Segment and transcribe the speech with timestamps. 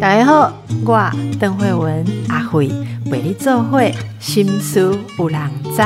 [0.00, 0.52] 大家好，
[0.84, 2.68] 我邓慧文阿慧
[3.10, 5.82] 为你做会心思有人知。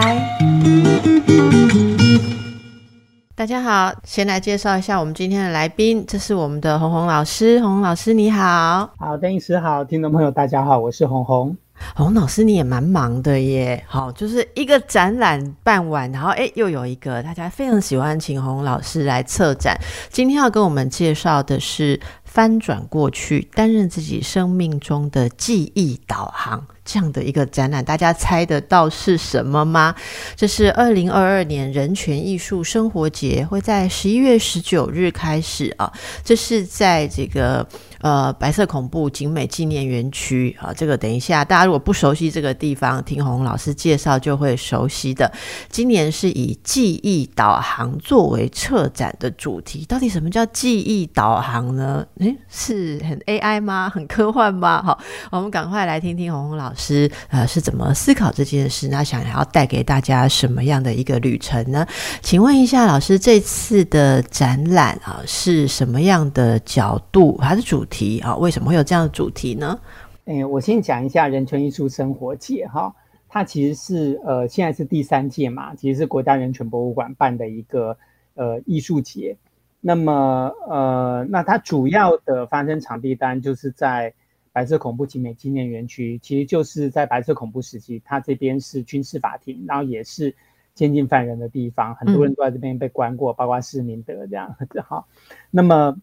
[3.35, 7.61] 大家好，先来介绍一下我们今天的来宾，这是我们的红红老师。
[7.61, 11.57] 红红老师你好，好，邓医师好，听众朋友大家好，我是红红。
[11.95, 13.83] 洪老师，你也蛮忙的耶。
[13.87, 19.79] 好，就是一个展览办完，然后哎，又有一个大家非常喜欢请洪老师来策展。
[20.11, 26.67] 今天要跟我们介绍的是翻转过去，担任自己生命中的记忆导航。
[26.85, 29.95] 这样的一个展览，大家猜得到是什么吗？
[30.35, 35.93] 这是二零二二年人权艺术生活节，会在十一月十九日开始啊。
[36.25, 37.69] 这是在这个
[38.01, 40.73] 呃白色恐怖景美纪念园区啊。
[40.75, 45.31] 这个等一下，大家如果不熟悉这个地方，听洪老师介绍就会熟悉的。
[45.69, 49.85] 今年是以记忆导航作为策展的主题。
[49.87, 52.05] 到底什么叫记忆导航呢？
[52.19, 53.89] 诶，是很 AI 吗？
[53.89, 54.83] 很科幻吗？
[54.83, 54.99] 好，
[55.31, 56.79] 我们赶快来听听洪洪老师。
[56.89, 58.89] 师呃是怎么思考这件事？
[58.89, 61.87] 那想要带给大家什么样的一个旅程呢？
[62.23, 68.37] 请问一下老师，这次的展览啊是什么样的角度还是主题啊？
[68.37, 69.79] 为什么会有这样的主题呢？
[70.25, 72.95] 哎，我先讲一下人权艺术生活节哈，
[73.29, 77.97] 它其实是呃现在是第三届嘛，其实是国家人权博物馆办的一个
[78.35, 79.37] 呃艺术节。
[79.81, 84.15] 那么呃那它主要的发生场地单就是在。
[84.51, 90.35] 白色恐怖集美纪念园区其实就是在白色恐怖时期，它这边是军事法庭，然后也是
[90.75, 95.05] 监禁犯人的地方，很多人都在这边被关过，包括市民德这样子 哈。
[95.53, 95.97] 那么，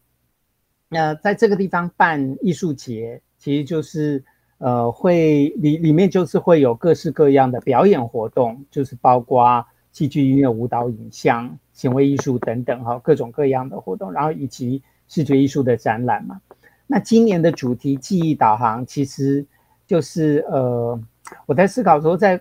[0.89, 4.23] 那，在这个地方办艺术节，其实就是
[4.59, 16.39] 呃会里里面就是会有各式各样的表演活动，就是包括戏剧、音乐、舞蹈、影像、行为艺术等等哈，各种各样的活动，然后以及视觉艺术的展览嘛。
[16.87, 19.43] 那今年的主题记忆导航，其实
[19.87, 20.99] 就是呃，
[21.47, 22.39] 我在思考说，在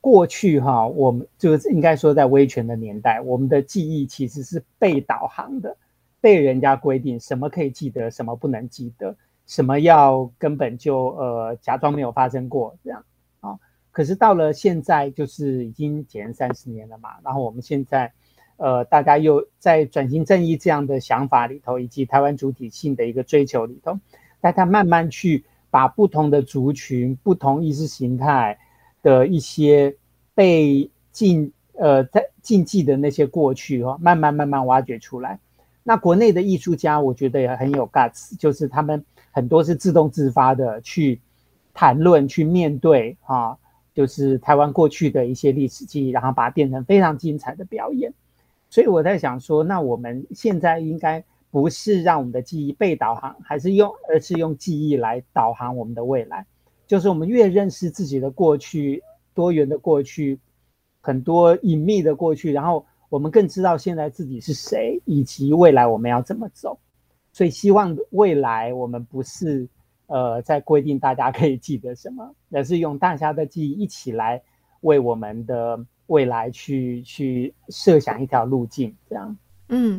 [0.00, 5.76] 过去哈，我们就是应该说在威权的年代，我们的记忆其实是被导航的，
[6.22, 9.14] 被人家规定什么可以记得，什么不能记得，
[9.46, 13.04] 什么要根本就呃假装没有发生过这样
[13.40, 13.58] 啊。
[13.90, 18.10] 可是到了现在，就是已经前三十年了嘛，然后我们现在。
[18.58, 23.98] 呃，大家又在转型正义这样的想法里头，以及台湾主体性的一个追求里头，
[24.40, 28.56] 大家慢慢去把不同的族群、不同意识形态
[29.02, 29.96] 的一些
[30.32, 35.40] 被禁呃在禁忌的那些过去哦，慢慢慢慢挖掘出来。
[35.82, 41.20] 那国内的艺术家，我觉得也很有 guts，就是他们很多是自动自发的去
[41.74, 43.56] 谈论、去面对啊，
[43.94, 48.12] 就是台湾过去的一些历史记忆，然后把它变成非常精彩的表演。
[48.70, 56.46] 所以我在想说，那我们现在应该不是让我们的记忆被导航，还是用，而是用记忆来导航我们的未来。
[56.86, 59.02] 就是我们越认识自己的过去，
[59.34, 60.38] 多元的过去，
[61.00, 66.78] 很多隐秘的过去，然后我们更知道现在自己是谁，以及未来我们要怎么走。
[67.30, 69.68] 所以希望未来我们不是
[70.06, 74.42] 呃在规定大家可以记得什么，而是用大家的记忆一起来
[74.80, 75.84] 为我们的。
[76.08, 79.34] 未来去去设想一条路径，这样。
[79.74, 79.98] 嗯，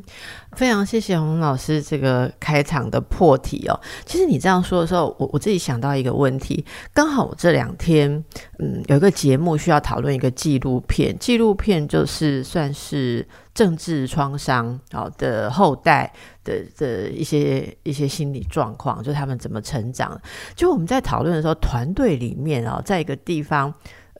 [0.52, 3.80] 非常谢谢洪老师这个开场的破题哦。
[4.06, 6.64] 其实你这样说的时候，我我自己想到一个问题，
[6.94, 8.24] 刚好我这两天
[8.60, 16.14] 嗯有一个节目需要讨论一个纪录片，纪录片就是算是政治创伤好的后代
[16.44, 20.22] 的的一些一些心理状况，就他们怎么成长。
[20.56, 23.74] 就我们在讨论的时候，团队里面哦，在一个地方。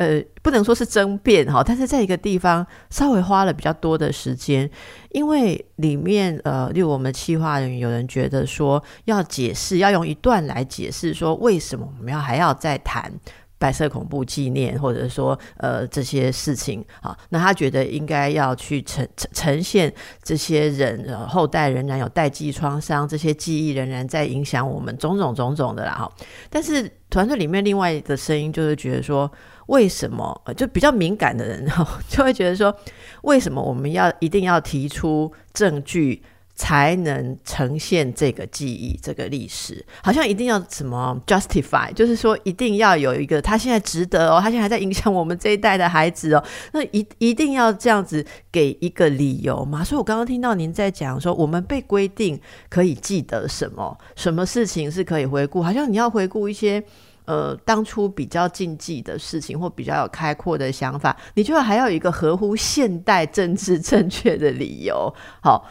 [0.04, 4.70] 呃，不能说是争辩哈，但是在一个地方稍微花了比较多的时间，
[5.12, 13.10] 因为里面呃，例如我们企划人员有人觉得说要解释，要用一段来解释说为什么我们要还要再谈
[13.58, 26.12] 白色恐怖纪念，或者说呃这些事情啊，那他觉得应该要去呈呈现这些人呃后代仍然有代际创伤，这些记忆仍然在影响我们种种种种的啦哈。
[26.50, 29.32] 但是团队里面另外的声音就是觉得说。
[29.74, 31.68] 为什么就比较敏感的人，
[32.08, 32.76] 就会觉得说，
[33.24, 36.22] 为什么我们要一定要提出证据
[36.54, 39.84] 才能呈现这个记忆、这个历史？
[40.04, 46.44] 好像一定要什么 justify，就是说一定要有一个他现在值得哦，他现在还在影响我们这一代的孩子哦，
[46.74, 49.84] 那一一定要这样子给一个理由嘛？
[49.84, 52.40] 所以我刚刚听到您在讲说，我们被规定
[52.70, 56.84] 可以记得什么，什么事情是可以回顾，好像你要回顾一些。
[57.26, 65.14] 呃，当初比较禁忌的事情，或比较有开阔的想法，你就还要有一个合乎现代政治正确的理由。
[65.42, 65.66] 好，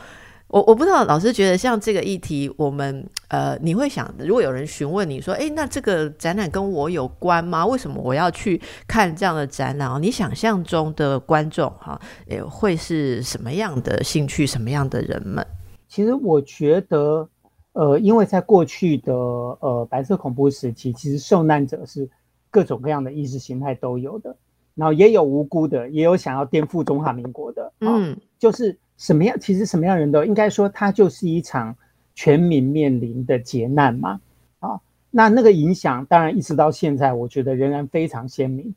[0.49, 7.65] 我我不知道老师觉得像这个议题，我们呃，你会想，如果有人询问你说，哎，那这个展览跟我有关吗？
[7.67, 10.03] 为什么我要去看这样的展览？
[10.03, 15.47] 你想象中的观众哈，也会是什么样的兴趣，什么样的人们？
[15.89, 17.29] 其实我觉得，
[17.73, 22.09] 呃，因为在过去的呃白色恐怖时期，其实受难者是
[22.51, 24.37] 各种各样的意识形态都有的，
[24.75, 28.79] 然后也有无辜的，也有想要颠覆中华民国的，嗯，就是。
[28.99, 29.37] 什么样？
[29.41, 31.75] 其实什么样人都应该说，它就是一场
[32.15, 34.21] 全民面临的劫难嘛。
[34.61, 34.81] 啊，
[35.11, 38.73] 那那个影响当然一直到现在，我觉得仍然非常鲜明。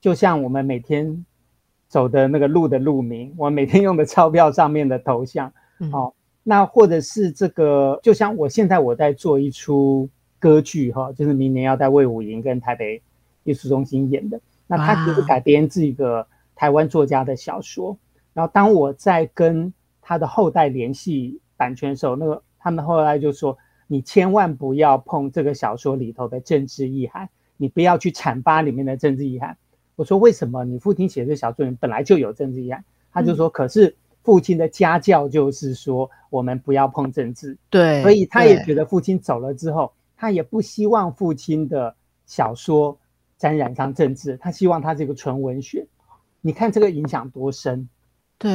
[0.00, 1.24] 就像我们每天
[1.86, 5.52] 走的那个路的路名，我每天用的钞票上面的头像，
[5.92, 6.12] 哦，
[6.48, 10.08] 那或者是这个，就像我现在我在做一出
[10.38, 13.02] 歌剧哈，就是明年要在魏武营跟台北
[13.44, 14.40] 艺术中心演的。
[14.66, 17.94] 那它其实改编自一个台湾作家的小说。
[18.32, 27.28] 然后当我在跟他的后代联系版权的时候，那个他们后来就说：“你千万不要碰这个小说里头的政治意涵，
[27.58, 29.54] 你不要去阐发里面的政治意涵。”
[29.96, 30.64] 我说：“为什么？
[30.64, 33.94] 你父亲写这小说你本来就有政治意涵。”他就说：“可是
[34.28, 41.96] 父亲的家教就是说我们不要碰政治，对，所以他也觉得父亲走了之后，他也不希望父亲的
[42.26, 42.94] 小说
[43.38, 45.86] 沾染上政治，他希望他这个纯文学。
[46.42, 47.88] 你看这个影响多深。”
[48.36, 48.54] 对，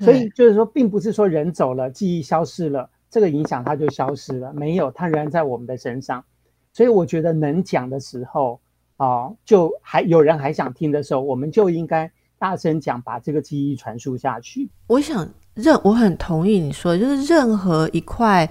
[0.00, 6.24] 所以就是说，并不是说人走了，记忆消失了，这个影响它就消失了，没有，它仍然在我们的身上。
[6.72, 8.60] 所以我觉得能讲的时候，
[8.96, 12.10] 啊，就还有人还想听的时候，我们就应该
[12.44, 14.68] 大声讲，把这个记忆传输下去。
[14.88, 18.46] 我想任我很同意你说，就是任何一块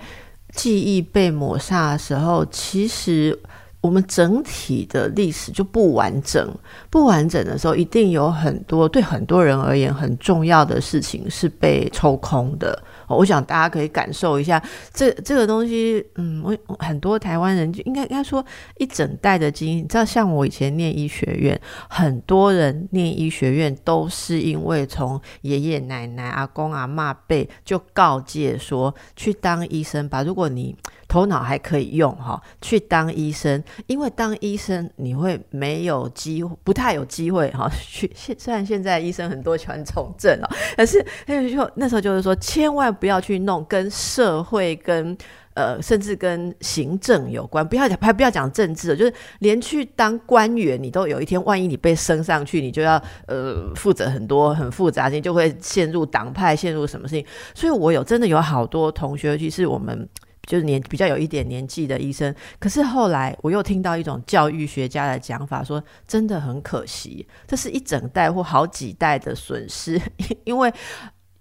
[0.53, 3.39] 记忆被抹杀的时候，其实。
[3.81, 6.49] 我们整体的历史就不完整，
[6.89, 12.81] 不完整的时候，一定有很多对很多人而言很重要的事情是被抽空的。
[13.15, 14.61] 我想大家可以感受一下
[14.93, 18.45] 这这个东西，嗯，我很多台湾人就应该应该说
[18.77, 19.77] 一整代的基因。
[19.79, 30.23] 你知道，像我以前念医学院，很多人念医学院都是因为从爷爷奶奶、阿公阿妈辈就告诫说，去当医生吧。
[30.23, 30.75] 如果你
[31.13, 37.69] 头脑还可以用哈，去当医生，因为当医生你会没有机会，不太有机会哈。
[37.85, 42.93] 去现虽然现在医生很多喜欢从政哦，但是那时候那时候就是说，千万。
[43.03, 45.17] 不要去弄跟社会、跟
[45.55, 47.67] 呃，甚至跟行政有关。
[47.67, 57.25] 不要讲，还不要讲政治，就是连去当官员，你都有一天，万一你被升上去，你就要呃负责很多很复杂性，就会陷入党派，陷入什么事情。
[57.53, 60.07] 所以我有真的有好多同学，尤其是我们
[60.47, 62.33] 就是年比较有一点年纪的医生。
[62.59, 70.01] 可是后来我又听到一种教育学家的讲法，说真的很可惜，这是一整代或好几代的损失，
[70.45, 70.71] 因为。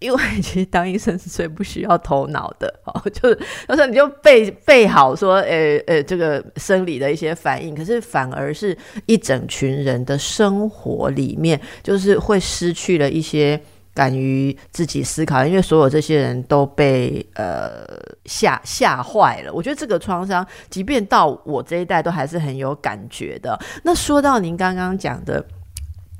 [0.02, 3.38] 因为其实当医生是最不需要头脑的哦， 就是
[3.68, 8.76] 有时候你就背背好说，呃呃，这个生理的一些反应，可是反而是
[9.06, 13.62] 一整群人的生活里面，就是会失去了一些
[13.94, 17.84] 敢于自己思考，因为所有这些人都被呃
[18.24, 19.52] 吓吓坏了。
[19.52, 23.58] 我觉得这个创伤，即便到我这一代，都还是很有感觉的。
[23.82, 25.44] 那说到您刚刚讲的。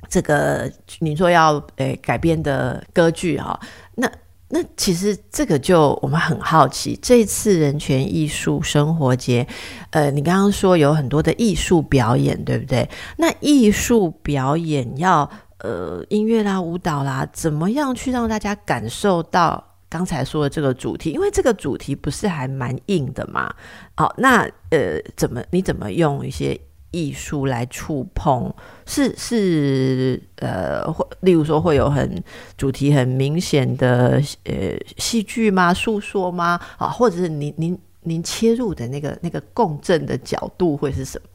[0.09, 3.59] 这个你说要诶改编的歌剧哈，
[3.95, 4.07] 那
[4.49, 9.47] 那其实这个就我们很好奇，这次人权艺术生活节，
[9.89, 12.87] 呃，你刚刚说有很多的艺术表演，对不对？
[13.17, 15.27] 那艺术表演要
[15.63, 21.09] 呃音乐啦、舞蹈啦，怎么样去让大家感受到刚才说的这个主题？
[21.09, 23.51] 因为这个主题不是还蛮硬的嘛？
[23.95, 26.59] 好，那呃，怎么你怎么用一些？
[26.95, 28.53] 艺术来触碰，
[28.85, 32.23] 是是呃，会例如说会有很
[32.55, 35.73] 主题很明显的呃戏剧吗？
[35.73, 36.59] 诉说吗？
[36.77, 41.27] 啊，或者是您您您切入的那个那个共振的角度会是什么？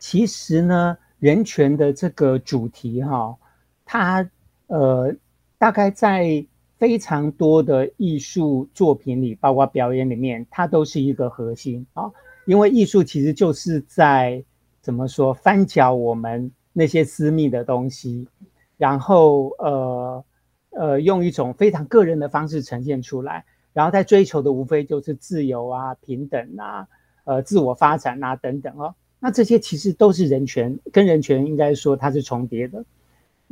[0.00, 3.32] 其实呢，人权的这个主题哈，
[3.84, 4.28] 它
[4.66, 5.14] 呃
[5.58, 12.10] 大概在非常多的艺术作品里，包括表演里面，它都是一个核心啊，
[12.46, 14.44] 因为艺术其实就是在。
[14.84, 15.32] 怎么说？
[15.32, 18.28] 翻搅我们那些私密的东西，
[18.76, 20.24] 然后呃
[20.72, 26.86] 呃，用一种非常个人的方式呈现出来，然后在追求的无非就是自由啊、平等啊、
[27.24, 28.94] 呃自我发展啊等等哦。
[29.18, 32.84] 那这些其实都是人权，跟人权应该说它是重叠的。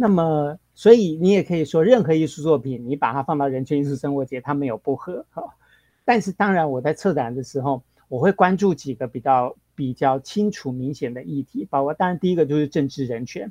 [0.02, 5.44] 那么，所以你也可以说，任何艺术作品，你把它放到人权艺术生活节，它没有不合哈。
[6.04, 9.54] 但是当然，我在策展的时候，我会关注几个比较。
[9.74, 13.50] 比较清楚明显的议题，包括当然第一个就是政治人权，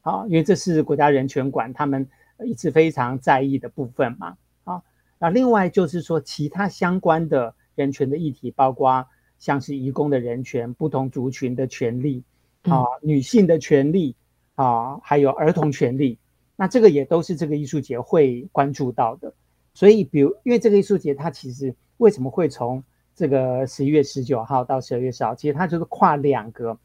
[0.00, 2.08] 好，因为这是国家人权馆他们
[2.44, 4.84] 一直非常在意的部分嘛，好，
[5.18, 9.04] 那另外就是说，其他相关的人权的议题，包括
[9.40, 12.22] 像是移工的人权、不同族群的权利
[12.62, 14.14] 啊、女性的权利
[14.56, 16.18] 啊，还有儿童权利，
[16.56, 19.32] 那这个也都是这个艺术节会关注到的。
[19.72, 22.82] 所以，比如，因为这个艺术节它其实为什么会从
[23.14, 26.78] 这个十一月十九号到十二月十号，其实它就是跨两个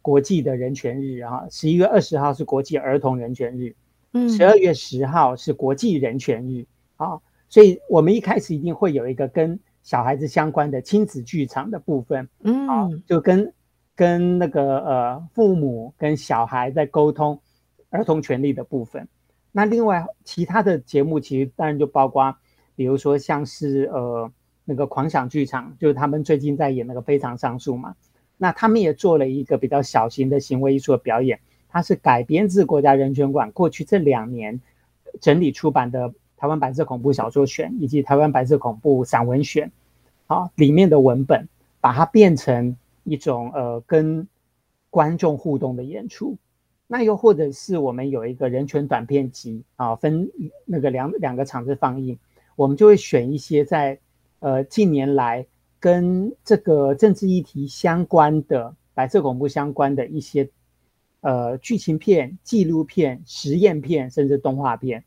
[0.00, 1.46] 国际的人权日啊。
[1.50, 3.76] 十一月二十号是国际儿童人权日，
[4.12, 6.66] 嗯，十二月十号是国际人权日
[6.96, 7.20] 啊。
[7.50, 13.52] 所以我们一开始一定会有一个跟小孩子相关的亲子剧场的部分，嗯，啊，就跟
[13.98, 17.40] 跟那个呃父母跟小孩在沟通
[17.90, 19.08] 儿童权利的部分。
[19.50, 22.36] 那另外其他的节目其实当然就包括，
[22.76, 24.30] 比如说像是呃
[24.64, 27.96] 那个狂想剧场，就是他们最近在演那个非常上诉嘛。
[28.36, 34.60] 那他们也做了一个比较小型的行为艺术的表演，它是改编自国家人权馆过去这两年
[35.20, 39.72] 整理出版的台湾白色恐怖小说选以及台湾白色恐怖散文选，
[40.28, 41.48] 啊里面的文本，
[41.80, 42.76] 把它变成
[43.08, 44.26] 一种呃跟
[44.90, 46.36] 观众互动的演出。
[46.86, 50.30] 那又或者是我们有一个人权短片集啊，分
[50.64, 52.18] 那个两两个场次放映，
[52.56, 53.98] 我们就会选一些在
[54.38, 55.46] 呃近年来
[55.78, 60.48] 跟这个政治议题相关的白色恐怖相关的一些
[61.20, 65.04] 呃剧情片、纪录片、实验片，甚至动画片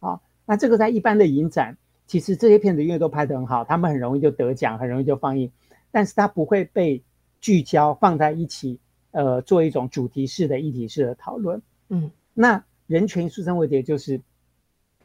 [0.00, 0.20] 啊。
[0.46, 1.78] 那这个在一般的影展，
[2.08, 5.52] 其实这些片子因为都拍得很好，他们很容易就得奖，很容易就放映，
[5.92, 7.04] 但是它不会被
[7.40, 8.78] 聚焦放在一起。
[9.12, 14.20] 呃，做一种主题式的议题式的讨论，嗯，那人权艺术生活节就是，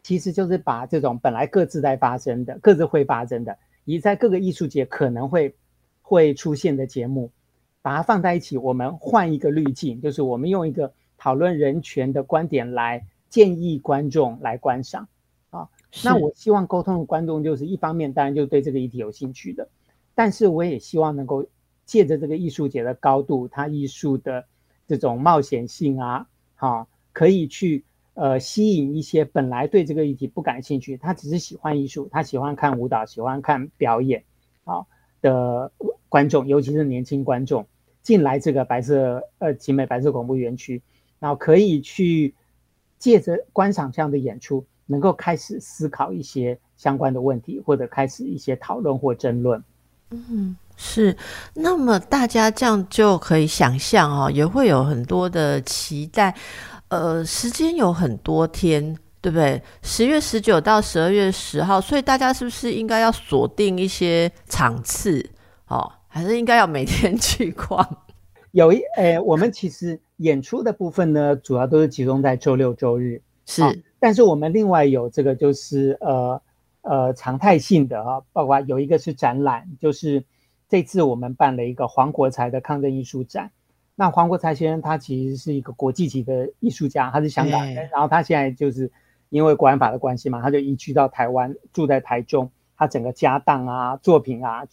[0.03, 5.55] 其实就是把这种本来各自在发生的、各自会发生的，以及在各个艺术节可能会
[6.03, 7.31] 会出现的节目，
[7.81, 15.07] 把它放在一起，我们换一个滤镜，就是我们用一个讨论人权的观点来建议观众来观赏
[15.49, 15.67] 啊。
[16.03, 19.67] 那我希望沟通的观众就是一方面当然就对这个议题有兴趣的，
[20.13, 21.43] 但是我也希望能够。
[21.85, 24.45] 借着这个艺术节的高度，它艺术的
[24.87, 27.83] 这种冒险性啊，哈，可以去
[28.15, 34.23] 呃吸引一些本来对这个议题不感兴趣，他只是喜欢艺术，他喜欢看舞蹈，喜欢看表演
[34.63, 34.85] 啊
[35.21, 35.71] 的
[36.09, 37.67] 观众，尤其是年轻观众
[38.01, 40.81] 进来这个白色呃集美白色恐怖园区，
[41.19, 42.33] 然后可以去
[42.97, 49.63] 借着观赏这样的演出，能够开始思考一些相关的问题，或者开始一些讨论或争论。
[50.09, 50.55] 嗯。
[50.77, 51.15] 是，
[51.53, 56.35] 那么大家这样就可以想象哦，也会有很多的期待。
[56.89, 59.61] 呃，时间有很多天，对不对？
[59.81, 65.25] 十月十九到十二月十号，所以大家是不是应该要锁定一些场次？
[65.67, 67.85] 哦，还是应该要每天 去逛？
[68.51, 73.63] 有一，诶，我们其实演出的部分呢，主要都是集中在周六周日，是。
[73.99, 76.41] 但是我们另外有这个，就是呃
[76.81, 80.23] 呃常态性的啊，包括有一个是展览，就是。
[80.67, 83.51] 这次我们办了一个黄国才的抗争艺术展。
[83.95, 88.91] 那黄国才先生他其实是一个国际级的艺术家，他是香港人，然后他现在就是
[89.29, 92.51] 因为国安法的关系嘛，他就移居到台湾，住在台中。
[92.77, 94.67] 他整个家当啊、作品啊，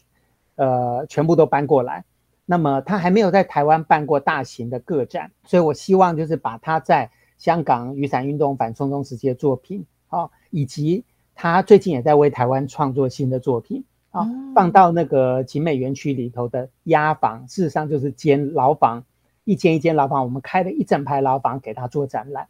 [0.56, 2.04] 呃，全部都搬过来。
[2.44, 7.08] 那么他还没有在台湾办过大型的个展，所以我希望就是把他在
[7.38, 11.04] 香港雨伞运动反送中时期的作品，好，以及
[11.36, 13.84] 他最近也在为台湾创作新的作品。
[14.12, 19.02] 啊，放到那个景美园区里头的押房，事实上就是间牢房，
[19.44, 22.46] 一间一间牢房，我们开了一整排牢房给他做展览。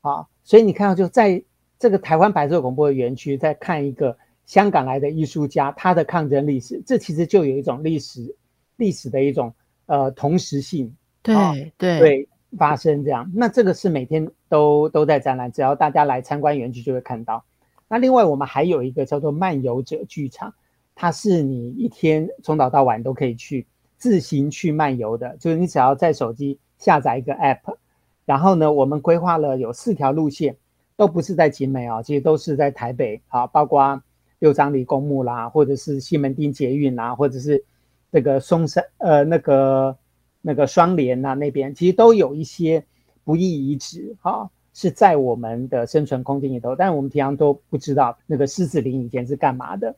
[0.00, 1.42] 啊，所以你看到就在
[1.76, 8.36] 这个台湾白色恐怖的园区，在看一个香港来的艺术家他的抗争历史，这其实就有一种历史
[8.76, 9.52] 历史的一种
[9.86, 11.34] 呃同时性，对
[11.76, 13.28] 对对发生这样。
[13.34, 17.44] 那这个是每天都都在展览，只要大家来参观园区就会看到。
[17.88, 20.54] 那另外我们还有一个叫做漫游者剧场。
[20.98, 23.66] 它是你一天从早到晚都可以去
[23.98, 27.76] 自行去漫游的，就是你只要在手机下载一个 App，
[28.24, 30.56] 然后呢，我们规划了有四条路线，
[30.96, 34.02] 都不是在景美啊，其实都是在台北啊，包括
[34.38, 37.62] 六张里公墓啦，或者是西门町捷运啦，或者是
[38.10, 39.94] 这个松山呃那个
[40.40, 42.82] 那个双连呐那边，其实都有一些
[43.22, 49.94] 不易遗址哈，是在我们的生存空间里头，但是我们平常都不知道那个狮子林以前是干嘛的。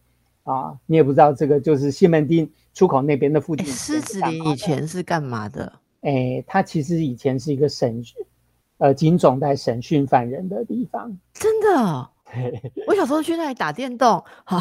[0.49, 3.67] 啊，你也不知道这个就是西门町出口那边的附近。
[3.67, 5.71] 狮子林以前是干嘛的？
[6.01, 8.03] 哎，它其实以前是一个审，
[8.79, 11.19] 呃，警总在审讯犯人的地方。
[11.35, 12.11] 真的？
[12.87, 14.25] 我小时候去那里打电动。
[14.45, 14.59] 好，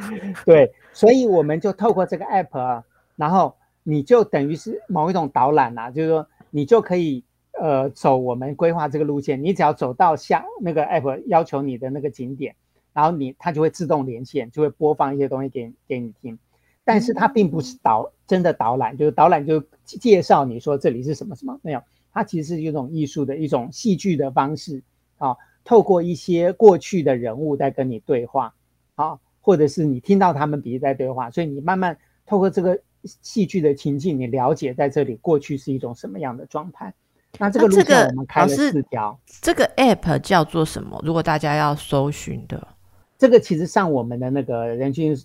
[0.44, 2.84] 对，所以我们就透过这个 app 啊，
[3.16, 7.24] 然后你就等于是某一种导览啊，就是说你就可以
[7.58, 12.54] 呃走我们规划这个路线，你只要走到下那个 app 要求你的那个景点。
[12.92, 16.38] 然后你它就会自动连线，就会播放一些东西给给你听。
[16.84, 21.82] 但是它并不是导真的导览，就是导览就介绍你说这里是什么什么没有，
[22.12, 24.82] 它其实是一种艺术的一种戏剧的方式
[25.18, 28.54] 啊，透过一些过去的人物在跟你对话
[28.96, 36.92] 啊，或者是你听到他们彼此在对话，所以你慢慢透过这个戏剧的情境，你了解在这里过去是一种什么样的状态。
[37.38, 41.00] 那这个路线我们开了四条，这个 app 叫做什么？
[41.04, 42.66] 如果大家要搜寻的，
[43.20, 45.16] 这个其实上我们的那个人均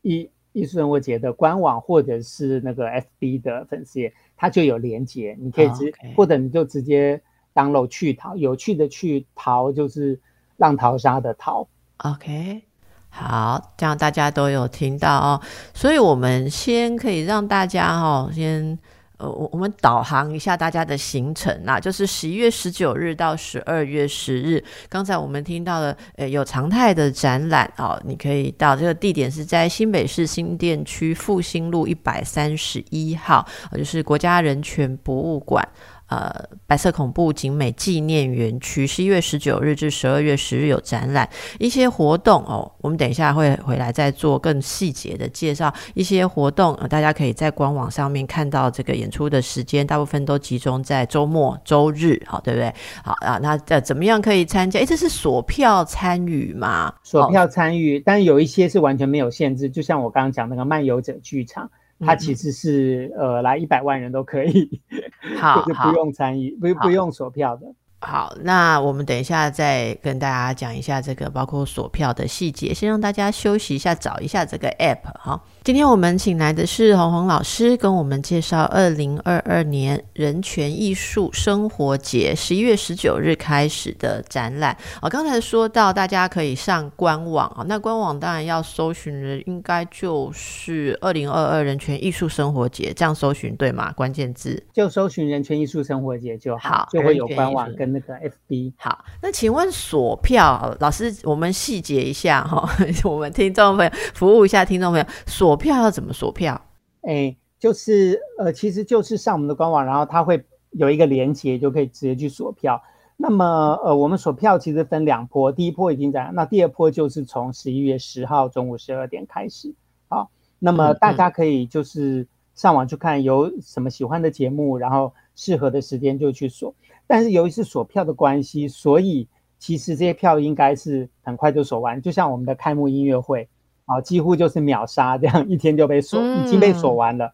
[0.00, 0.30] 艺。
[0.52, 2.84] 艺术人物节的官网或者是那个
[3.20, 7.22] FB 的粉丝页，它就有连接，你可以直或者你就直接
[7.54, 10.18] download 去淘，有趣的去淘就是
[10.56, 11.68] 浪淘沙的淘。
[11.98, 12.62] OK，
[13.10, 15.40] 好，这样大家都有听到哦，
[15.72, 18.76] 所以我们先可以让大家哦先。
[19.20, 24.64] 呃，我我们导航一下大家的行程啊，就是十一月十九日到十二月十日。
[24.88, 33.46] 刚才我们听到了，呃，有常态的展览哦，你可以到这个地点是在新北市新店区复兴路一百三十一号，
[33.76, 35.68] 就是国家人权博物馆。
[36.10, 41.28] 呃，白色恐怖景美纪念园区，十一月十九日至十二月十日有展览，
[41.60, 42.70] 一些活动哦。
[42.80, 45.72] 我们等一下会回来再做更细节的介绍。
[45.94, 52.74] 一些活动，呃，大家可以在官网上面看到这个演出的时间，大部分都集中在周末、周日，好，对不对？
[53.04, 54.80] 好啊，那呃，怎么样可以参加？
[54.80, 56.92] 诶，这是锁票参与吗？
[57.04, 61.70] 锁票参与，但有一些是完全没有限制，就像我刚刚讲那个漫游者剧场。
[62.00, 64.80] 它其实是呃，来一百万人都可以，
[65.38, 67.66] 好，就是不用参与，不不用锁票的。
[68.02, 75.38] 好，那我们等一下再跟大家讲一下这个包括锁票的细节，先让大家休息一下，找一下这个 app 哈。
[75.62, 84.74] 今天我们请来的是红红老师，跟我们介绍二零二二年人权艺术生活节十一月十九日开始的展览。
[85.02, 93.92] 哦刚才说到，大家可以上官网啊，那官网当然要搜寻的应该就是二零二二人权艺术生活节，这样搜寻对吗？
[93.92, 98.72] 关键字就搜寻人权艺术生活节就好，就会有官网跟那个 FB。
[98.78, 102.66] 好，那请问锁票老师，我们细节一下哈，
[103.04, 105.50] 我们听众朋友服务一下听众朋友锁。
[105.50, 106.60] 锁票要怎么锁票？
[107.02, 112.80] 哎，就是呃，其实就是上我们的官网，然后它会有一个连接，就可以直接去锁票。
[113.16, 119.74] 那么呃，我们锁票其实分两波，第一波已经在，那第二波就是从十一月十号中午十二点开始。
[120.06, 122.24] 好，那么大家可以就是
[122.54, 126.74] 上网去看有什么喜欢的节目，然后适合的时间就去锁。
[127.06, 129.26] 但是由于是锁票的关系，所以
[129.58, 133.48] 其实这些票应该是很快就锁完，就像我们的开幕音乐会。
[133.86, 137.32] 啊，几乎就是秒杀，这样一天就被锁，已经被锁完了。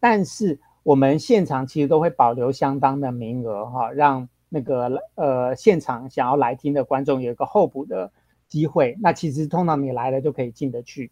[0.00, 8.10] 但是我们现场其实都会保留相当的名额哈，让那个呃现场想要来听的观众有一个候补的
[8.48, 8.96] 机会。
[9.02, 11.10] 那其实通常你来了就可以进得去，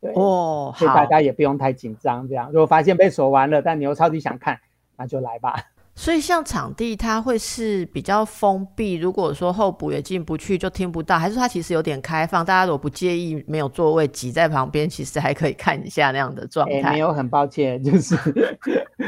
[0.00, 2.26] 对哦，所以大家也不用太紧张。
[2.26, 4.58] 这样如果发现被锁完了，但你又超级想看，
[4.96, 5.54] 那就来吧。
[5.94, 8.94] 所以，像场地它会是比较封闭。
[8.94, 12.42] 如果说候补也进不去，就听不到，还是它其实有点开放？
[12.44, 16.92] 大家如果不介意没有座位挤在旁边，其实还可以看一下那样的状态。
[16.92, 18.16] 没有，很抱歉，就是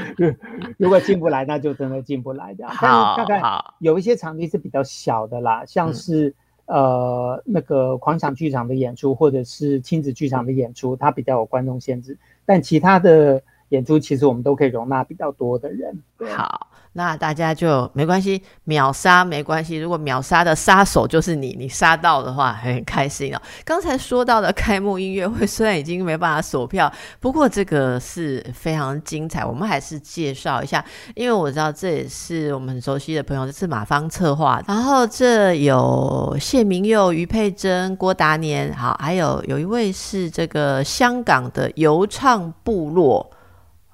[0.77, 2.71] 如果进不来，那就真的进不来这样。
[2.71, 3.41] 好，大概
[3.79, 6.35] 有一些场地是比较小的啦，像是
[6.67, 12.17] 呃那个狂想剧场的演出，或者是亲子剧场的演出，它比较有观众限制。
[12.45, 16.03] 但其他的演出，其实我们都可以容纳比较多的人。
[16.31, 16.69] 好。
[16.97, 19.77] 那大家就没关系，秒杀没关系。
[19.79, 23.43] 如果秒杀的杀手就是你，你杀到的话很开心哦。
[23.65, 29.45] 刚才说到的开幕音乐会，虽然已经没办法锁票，不过这个是非常精彩。
[29.45, 30.85] 我们还是介绍一下，
[31.17, 34.63] 因为我知道这也是我们很熟悉的朋友，这是马芳策划。
[34.69, 43.29] 然后这有谢明佑、于佩珍、郭达年，好，还有有一位是这个香港的游唱部落，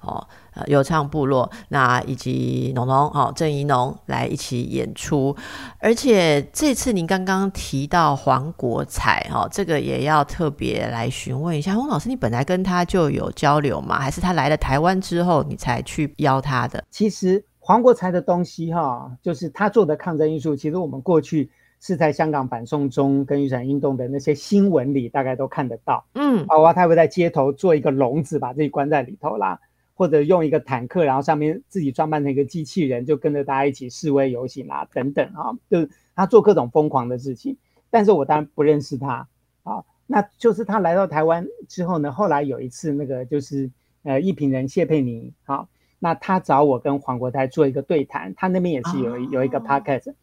[0.01, 0.27] 哦。
[0.53, 5.33] 呃，有唱部落，那以及农农哦，郑怡农来一起演出，
[5.79, 13.97] 而且这次您刚刚提到黄国才哦，这个也要特别来询问一下，洪老师，你本来跟他就有交流吗？
[13.97, 16.83] 还是他来了台湾之后，你才去邀他的？
[16.89, 26.03] 其实黄国才的东西哈，就是他做的抗争艺术，其实我们过去是在香港反送中跟雨伞运动的那些新闻里，大概都看得到。
[26.15, 29.57] 嗯，包括他会在街头做一个笼子，把自己关在里头啦。
[30.01, 37.55] 或者用一个坦克，然后上面自己装扮成一个机器人，就跟着大家一起示威游行啊，等等啊，就是他做各种疯狂的事情。
[37.91, 39.27] 但是我当然不认识他
[39.61, 43.69] 啊，那就是他来到台湾之后呢，后来有一次那个就是
[44.01, 45.67] 呃一品人谢佩妮啊，
[45.99, 50.15] 那他找我跟黄国泰做一个对谈，他那边也是有有一个 podcast，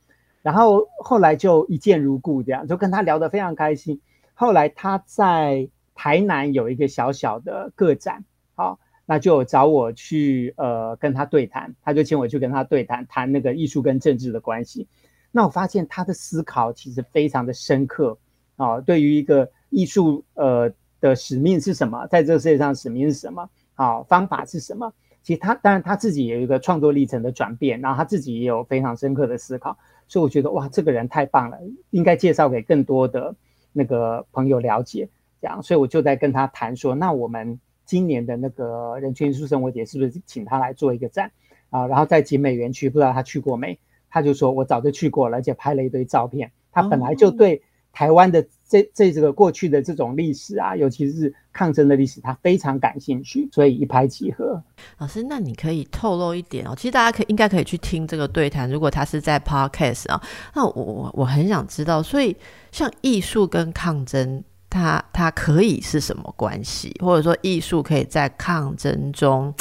[0.42, 4.00] 然后后来就一见如故这样，就跟他聊得非常开心。
[4.34, 8.24] 后来他在台南有一个小小的个展，
[8.56, 8.80] 好，
[9.10, 14.86] 那就找我去呃跟他对谈，他就请我去跟他对谈，谈那个艺术跟政治的关系。
[15.32, 18.18] 那我发现他的思考其实非常的深刻
[18.56, 24.92] 啊，对于一个艺术呃的使命是什么，在这个世界上使命是什么，好方法是什么？
[25.22, 31.58] 其实他当然他自己有一个创作历程的转变，然后他自己也有非常深刻的思考，所以我觉得哇，这个人太棒了，
[31.92, 33.34] 应该介绍给更多的
[33.72, 35.08] 那个朋友了解。
[35.40, 41.32] 这样，所以我就在跟他谈说，那我们今年的那个人权艺术生活节是不是请他来做一个展
[41.70, 41.86] 啊？
[41.86, 43.78] 然后在集美园区，不知道他去过没？
[44.10, 46.52] 他就说我早就去过了，而且拍了一堆照片。
[46.70, 54.62] 他本来就对台湾的这这这个过去的这种历史啊，尤其是抗争的历史，他非常感兴趣，所以一拍即合。
[54.98, 56.74] 老师，那你可以透露一点哦。
[56.76, 60.22] 其实大家可应该可以去听这个对谈，如果他是在 podcast 啊，
[60.54, 62.36] 那我我我很想知道，所以
[62.70, 64.44] 像艺术跟抗争。
[64.70, 69.52] 它它可以是什么关系，或者说艺术可以在抗争中，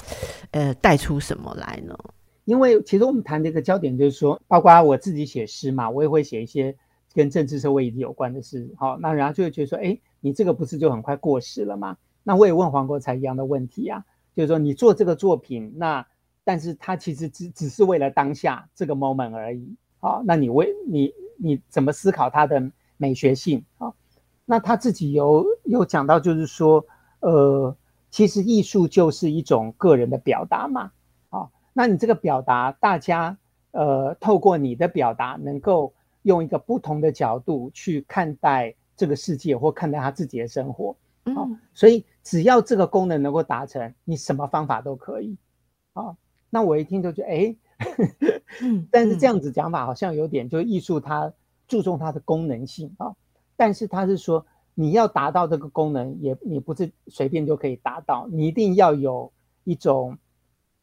[0.52, 1.98] 呃，带出什么来呢？
[2.46, 6.76] 因为其实我们谈的一个焦点就是说，包括我自己写诗嘛，我也会写一些
[7.14, 8.70] 跟政治社会议题有关的事。
[8.78, 11.98] 好，那然后就会觉得说，哎，你这个不是就很快过时了吗？
[12.24, 14.04] 那我也问黄国才一样的问题啊，
[14.36, 16.06] 就是说你做这个作品，那
[16.44, 19.76] 但是它其实只只是为了当下这个 moment 而已。
[20.00, 23.92] 好，那你为你你怎么思考它的美学性啊？
[24.50, 26.86] 那他自己有有讲到，就是说，
[27.20, 27.76] 呃，
[28.10, 30.90] 其实艺术就是一种个人的表达嘛，
[31.30, 33.38] 啊，那你这个表达，大家
[33.72, 45.36] 呃，透过你的表达，能够用一个不同的角度去看待这个世界，或看待他自己的生活，啊，所以只要这个功能能够达成，你什么方法都可以，
[45.92, 46.16] 啊，
[46.50, 47.56] 那我一听就觉得，哎，
[48.90, 51.34] 但是这样子讲法好像有点，就艺术它
[51.68, 53.14] 注重它的功能性啊。
[53.58, 59.32] 但是他是说，你要达到这个功能，也你不是随便就可以达到，你一定要有
[59.64, 60.18] 一种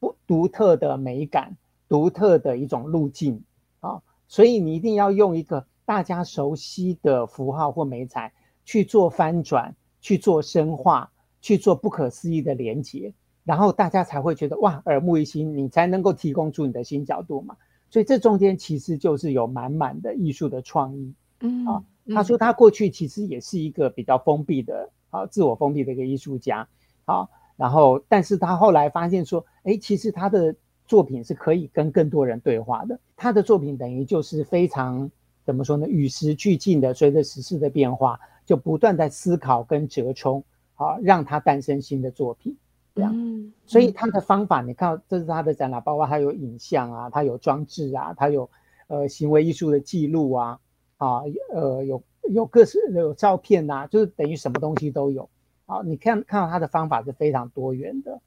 [0.01, 1.57] 不独特的美感，
[1.89, 3.45] 独特的一种路径
[3.79, 8.33] 啊，所以你一定要用一个大家熟悉的符号或美彩
[8.65, 17.57] 去做翻转，去做深化，去做不可思议的连接，然后大家才会觉得哇，耳目一新，你才能够提供出你的新角度嘛。
[17.91, 21.85] 所以这中间其实就是有满满的艺术的创意，嗯啊。
[22.13, 26.67] 他说他过去其实也是一个比较封闭的啊，自我封闭的一个艺术家，
[27.05, 30.55] 好，然后但是他后来发现说，哎，其实他的
[30.87, 32.99] 作品是可以跟更多人对话的。
[33.17, 35.11] 他的作品等于就是非常
[35.45, 42.57] 怎么说呢，与时俱进的，随着时事的变化，就不断在思考跟折冲，好，让他诞生新的作品。
[42.95, 48.49] 这样，所以他的方法，你看，这是他的展览，包括他有影像啊，他有装置啊，他有
[48.87, 50.61] 呃行为艺术的记录啊。
[50.97, 52.03] 啊，呃，有
[52.33, 55.29] 有各式有照片呐，就是等于什么东西都有。
[55.67, 58.21] 好，你看看到他的方法是非常多元的。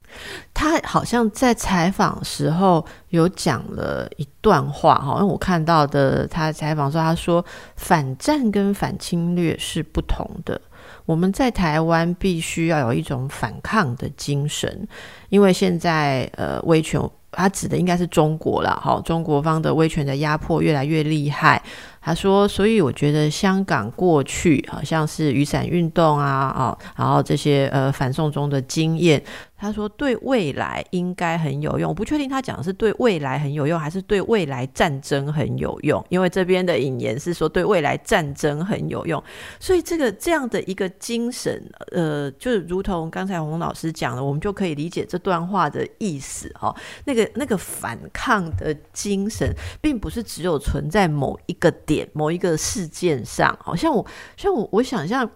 [0.52, 7.44] 他好像在采访时候有讲了一段话，哈，因为我看到的他采访说，他说
[7.76, 10.60] 反战跟反侵略是不同的。
[11.06, 14.88] 我们在台湾必须要有一种反抗的精神，
[15.28, 17.00] 因为现在呃威权，
[17.30, 21.62] 他指的应该是中国了，哈，中国方的威权的压迫越来越厉害。
[22.00, 29.22] 他说：“所以我觉得香港过去好像是雨伞运动啊，哦，然后这些呃反送中的经验。”
[29.60, 36.04] 他说：“对未来应该很有用。”我不确定他讲的是对未来很有用，还是对未来战争很有用。
[36.10, 39.20] 因为这边的引言是说对未来战争很有用，
[39.58, 46.72] 所以这个这样的一个精神，呃，就是如同刚才洪老师讲的，我们就可以理解这段话的意思哦。
[47.04, 53.56] 那个那个反抗的精神，并不是只有存在某一个点、某一个事件上。
[53.62, 54.04] 好像我
[54.36, 55.28] 像我我想象。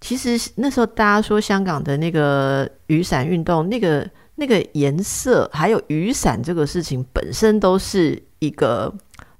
[0.00, 8.92] 其实那时候大家说香港的那个雨伞运动，那个那个颜色，还有雨伞这个事情本身都是一个。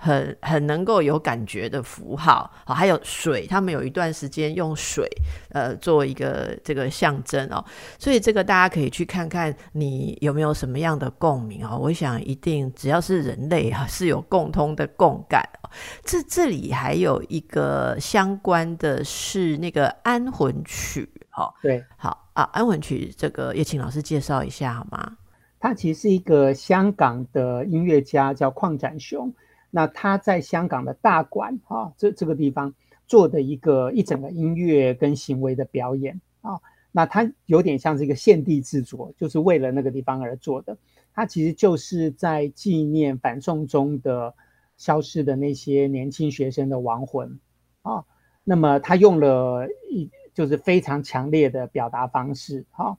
[0.02, 5.06] 很很能够有感觉的符号，好，还有水，他们有一段时间用水，
[5.50, 7.62] 呃，做一个这个象征哦，
[7.98, 11.76] 所以这个大家可以去看看，你有没有什么样的共鸣哦？
[11.78, 15.68] 我想一定只要是人类啊，是有共通的共感哦。
[16.02, 25.18] 这这里还有一个相关的是那个安魂曲，哈，对，好啊，安魂曲这个也请老师介绍一下好吗？
[25.62, 29.30] 他其实是一个香港的音乐家，叫邝展雄。
[29.70, 32.74] 那他在香港的大馆哈，这这个地方
[33.06, 36.60] 做的一个一整个音乐跟行为的表演啊，
[36.92, 40.76] 那他有点像是一个献地制作，就是为了那个地方而做的。
[41.12, 44.34] 他其实就是在纪念反送中的
[44.76, 47.38] 消失的那些年轻学生的亡魂
[47.82, 48.04] 啊。
[48.44, 52.96] 那么他用了一就是非常强烈的表达方式，哈。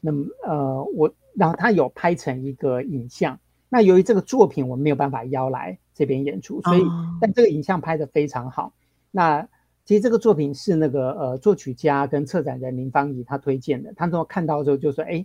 [0.00, 3.40] 那么呃，我然后他有拍成一个影像。
[3.68, 6.82] 那由于这个作品我没有办法邀来这边演出，所以
[7.20, 8.72] 但这个影像拍的非常好。
[9.10, 9.48] 那
[9.84, 15.24] 其实这个作品是那个呃作曲家跟策展人林芳怡他推荐的，他说看到之后就说，哎，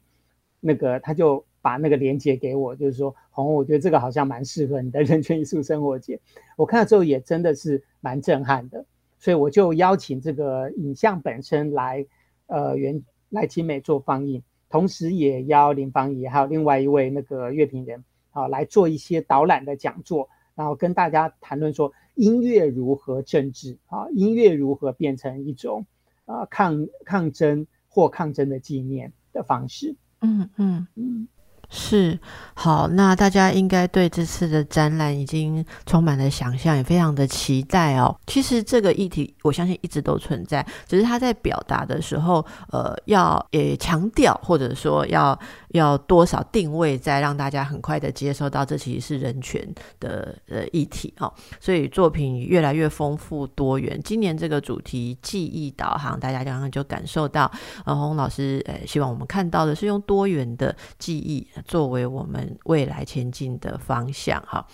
[0.60, 6.20] 那个他就把那个链接给我，就是说红，我觉得这个好像蛮适合你的人权艺术生活节。
[6.56, 8.86] 我看了之后也真的是蛮震撼的，
[9.18, 12.06] 所以我就邀请这个影像本身来
[12.46, 18.04] 呃原来清美做放映，同时也邀林芳怡还有另外一位那个乐评人。
[18.32, 25.86] 啊，来做一些导览的讲座，然后跟大家谈论说音乐如何政治啊，音乐如何变成一种
[26.26, 29.95] 啊抗抗争或抗争的纪念的方式。
[30.19, 31.30] 嗯嗯嗯。
[31.70, 32.20] 是
[32.56, 38.14] 好，那大家应该对这次的展览已经充满了想象，也非常的期待哦。
[38.28, 49.66] 其实这个议题，我相信一直都存在，只是他在表达的时候，呃，要也强调，或者说要要多少定位，在让大家很快的接受到这其实是人权
[50.00, 51.32] 的呃议题哦。
[51.62, 53.98] 所以作品越来越丰富多元。
[54.04, 57.50] 今年这个主题记忆导航，大家刚刚就感受到，
[57.86, 61.48] 呃，洪老师呃，希望我们看到的是用多元的记忆。
[61.65, 64.65] 作为我们未来前进的方向，哈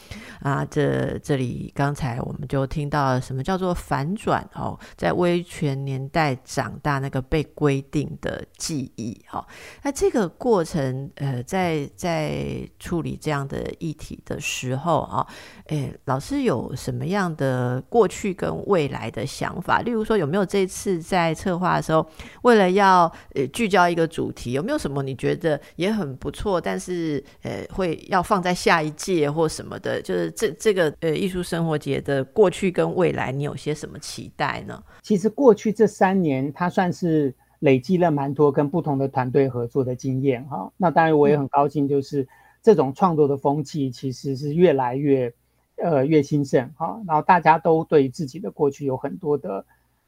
[0.41, 9.45] 啊，这这里刚才我们就听到了什么叫做反转哦，在威权年代长大那个被规定的记忆，哈，
[9.83, 15.25] 那这个过程，呃，在在处理这样的议题的时候啊，
[15.67, 19.81] 诶，老师有什么样的过去跟未来的想法？
[19.81, 22.05] 例如说，有没有这次在策划的时候，
[22.43, 30.01] 为了要呃聚焦一个主题，有没有什么你觉得也很不错，但但是呃会要放在下一届或什么的？
[30.01, 34.83] 就是这这个呃艺术生活节的过去跟未来，你有些什么期待呢？
[35.01, 40.69] 其实过去这三年，它算是累积了蛮多跟不同的团队合作的经验哈。
[40.75, 42.27] 那当然我也很高兴，就是
[42.61, 45.33] 这种创作的风气其实是越来越
[45.77, 47.01] 呃越兴盛哈。
[47.07, 49.65] 然后大家都对自己的过去有很多的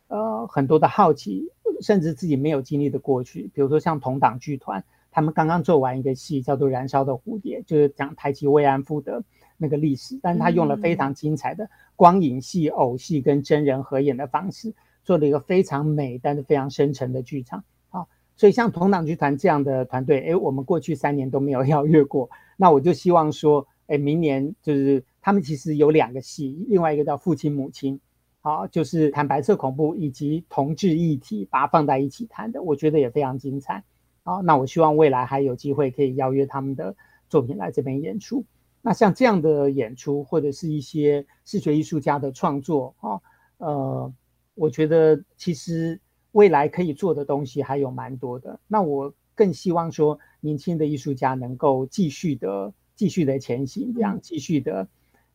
[0.09, 1.45] 呃很多的好奇。
[1.79, 9.23] 甚至自己没有经历的过去，比如说像同党剧团，他们刚刚做完一个戏叫做《燃烧的蝴蝶》，就是讲台籍慰安妇的
[9.57, 17.63] 那个历史，但是他用了非常精彩的光影戏、偶戏跟真人合演的方式，做了一个非常美但是非常深沉的剧场。
[17.89, 27.95] 好，所以像同党剧团这样的团队，哎，我们过去三年都没有 邀约过，那我就希望说，哎，明年就是他们其实有两个戏，另外一个叫《父亲母亲》。
[28.39, 33.83] 好，就是谈白色恐怖以及同志议题，把它放在一起谈的，我觉得也非常精彩。
[34.27, 36.93] 好，那我希望未来还有机会可以邀约他们的
[37.29, 38.43] 作品来这边演出。
[38.81, 43.21] 那像这样的演出，或者是一些视觉艺术家的创作，啊，
[43.59, 44.13] 呃，
[44.53, 45.97] 我觉得其实
[46.33, 48.59] 未来可以做的东西还有蛮多的。
[48.67, 54.85] 那我更希望说，年轻的艺术家能够继续的、继续的前行，这样继续的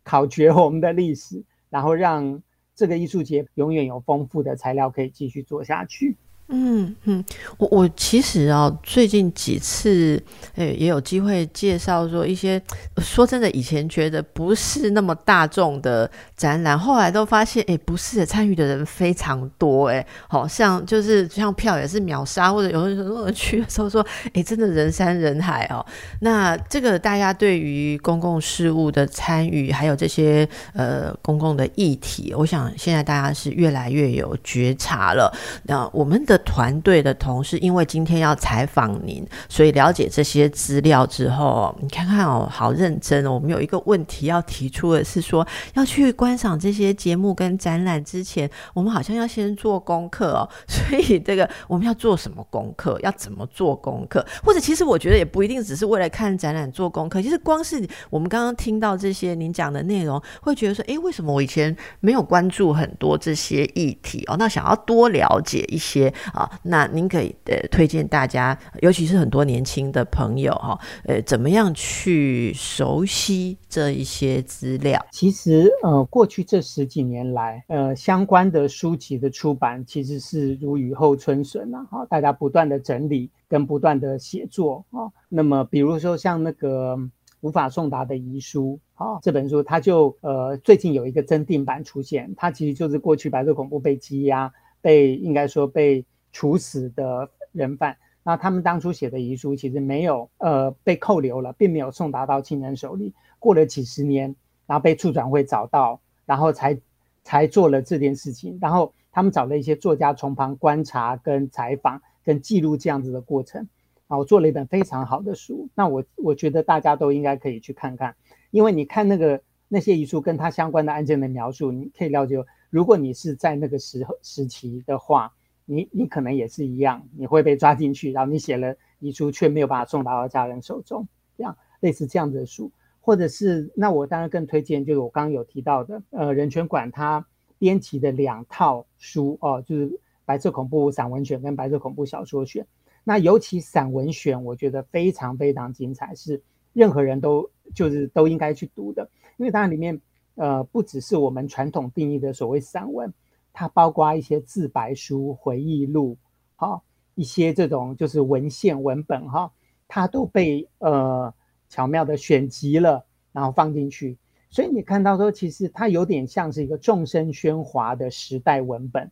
[0.05, 2.43] 考掘我们的历史，然后让。
[2.75, 6.17] 这个艺术节永远有丰富的材料可以继续做下去。
[6.49, 7.25] 嗯嗯，
[7.57, 10.23] 我我其实啊，最近几次
[10.57, 12.61] 诶也有机会介绍说一些，
[12.99, 25.85] 说真的，以前觉得不是那么大众的展览，后来都发现诶不是的，参与的人非常多诶，好像就是像票也是秒杀，或者有的时候去的时候说诶真的人山人海哦。
[26.21, 35.33] 那这个大家对于公共事务的参与，还有这些呃公共的议题，我想现在大家是越来越有觉察了。
[35.63, 36.42] 那我们的。
[36.43, 43.33] 团队的同事，因为今天要采访您，所以了解这些资料之后，你看看哦，好认真哦。
[43.33, 50.49] 我们有一个问题要提出的是说，要去观赏这些节目跟展览之前，我们好像要先做功课哦。
[50.69, 52.99] 所以这个我们要做什么功课？
[53.03, 54.25] 要怎么做功课？
[54.45, 57.23] 或者其实我觉得也不一定只是为了看展览做功课。
[57.23, 64.37] 其实光是我们刚刚听到这些您讲的内容，会觉得说，诶，为什么我以前没有关注很多这些议题哦？
[64.39, 66.13] 那想要多了解一些。
[66.33, 75.05] 啊，那您可以呃推荐大家，尤其是很多年轻的朋友哈，呃，怎么样去熟悉这一些资料？
[75.11, 85.11] 其实呃，过去这十几年来，呃，相关的书籍的出版其实是如雨后春笋呐，哈，大家不断的整理跟不断的写作啊。
[85.29, 86.97] 那么，比如说像那个
[87.41, 96.05] 无法送达的遗书啊，这本书它就呃最近有一个增订版出现，它其实就是过去白色恐怖被羁押，被应该说被。
[96.33, 103.13] 处死的人犯，那他们当初写的遗书其实没有呃被扣留了，并没有送达到亲人手里。
[103.39, 104.35] 过了几十年，
[104.67, 106.79] 然后被处转会找到，然后才
[107.25, 108.57] 才做了这件事情。
[108.61, 113.69] 然后他们找了一些作家从旁观察、跟采访、跟记录这样子的过程，
[114.07, 115.69] 啊，我做了一本非常好的书。
[115.75, 118.15] 那我我觉得大家都应该可以去看看，
[118.53, 122.37] 因为你看那个那些遗书跟他相关的案件的描述，你可以了解，
[122.71, 132.71] 如果你是在那个时候时期的话，你你可能也是一样，你会被抓进去，然后你写了遗书却没有办法送到家人手中，这样类似这样子的书，
[133.01, 137.27] 或者是那我当然更推荐就是我刚刚有提到的，呃，人权馆它。
[137.59, 139.89] 编辑的两套书哦，就是
[140.25, 142.65] 《白色恐怖散文选》跟《白色恐怖小说选》。
[143.05, 149.09] 那尤其散文选，我觉得非常非常精彩，是任何人都就是都应该去读的。
[149.37, 150.01] 因为当然里面
[150.35, 153.15] 呃不只是我们传统定义的所谓散文，
[153.53, 156.17] 它包括一些自白书、回忆录，
[156.57, 156.83] 哈，
[157.15, 159.53] 一些这种就是文献文本哈，
[159.87, 161.33] 它都被呃
[161.69, 164.17] 巧妙的选集了，然后放进去。
[164.51, 169.11] 所以你看到说，其实它有点像是一个众生喧哗的时代文本，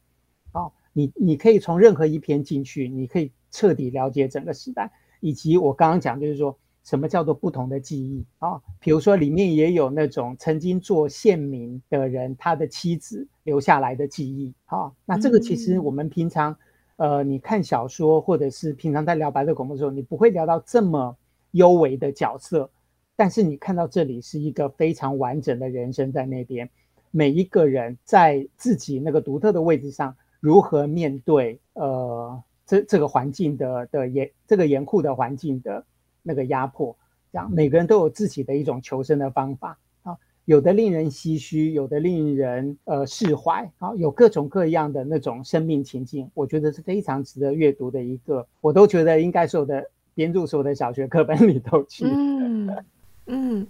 [0.53, 6.59] 哦，你你可以从任何一篇进去，你可以彻底了解整个时代，以及我刚刚讲就是说
[6.91, 16.57] 什么叫做不同的记忆啊，比如说里面也有那种曾经做县民的人他的妻子留下来的记忆，好，那这个其实我们平常
[16.97, 21.17] 呃你看小说或者是平常在聊白色恐怖的时候，你不会聊到这么
[21.53, 22.69] 幽微的角色。
[23.15, 26.69] 但是你看到这里是一个非常完整的人生在那边，
[27.13, 35.85] 每一个人在自己那个独特的位置上，如何面对呃这这个环境的的严这个严酷的环境的
[36.23, 36.97] 那个压迫，
[37.33, 52.05] 这样每个人都有自己的一种求生的方法啊，有的令人唏嘘，有的令人呃释怀啊，有各种各样的那种生命情境，我觉得是非常值得阅读的一个，我都觉得应该所有的编入所有的小学课本里头去。
[53.27, 53.65] 嗯，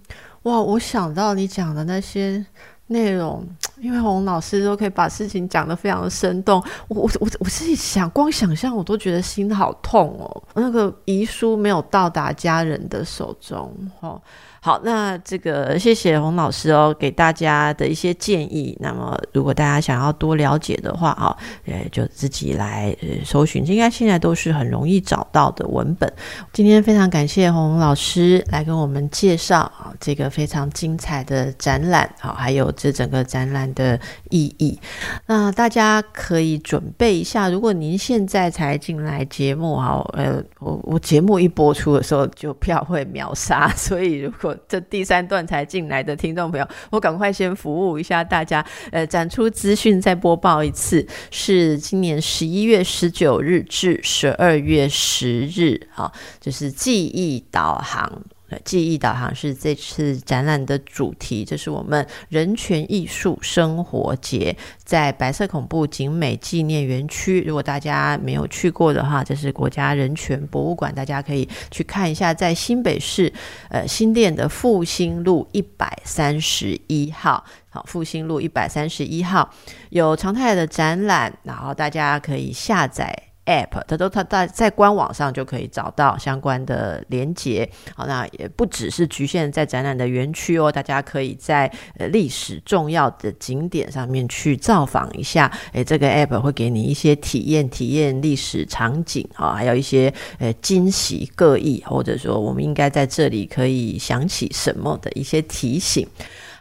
[0.45, 0.63] 哇！
[0.63, 2.47] 我想到你讲的那些
[2.91, 3.47] 内容，
[3.79, 6.61] 因为洪老师都可以把事情讲得非常的生动。
[6.89, 10.43] 我我我我自己想，光想象我都觉得心好痛哦。
[10.55, 14.21] 那个遗书没有到达家人的手中，哦。
[14.63, 18.77] 好，那这个谢谢洪老师哦，给大家的一些建议。
[18.79, 22.95] 那么，如果大家想要多了解的话，哈，呃，就自己来
[23.25, 26.13] 搜寻，应该现在都是很容易找到的文本。
[26.53, 34.79] 今天非常感谢洪老师来跟我们介绍啊，这个非常精彩的展览，好，还有这整个展览的意义。
[35.27, 48.65] 那大家可以准备一下，如果您现在才进来节目，哈，呃，我我节目一播出的时候就票会秒杀，所以如果这第三段才进来的听众朋友，我赶快先服务一下大家。
[48.93, 58.23] 呃，展出资讯再播报一次，是今年十一月十九日至十二月十日，好，就是记忆导航。
[58.65, 67.43] 记忆导航是这次展览的主题，这是我们人权艺术生活节，在白色恐怖景美纪念园区。
[67.47, 73.33] 如果大家没有去过的话，这是国家人权博物馆，大家可以去看一下，在新北市
[73.69, 79.49] 呃新店的复兴路一百三十一号，好，复兴路一百三十一号
[79.91, 83.30] 有常态的展览，然后大家可以下载。
[83.51, 87.69] app，它都它在在官网上就可以找到相关的连接。
[87.97, 95.51] 好，那也不只是局限在展览的园区哦，大家可以在呃历史重要的景点上面去造访一下。
[95.73, 106.07] 诶，这个 app 会给你一些体验，体验历史场景啊，还有一些呃惊喜各异，或者说我们应该在这里可以想起什么的一些提醒。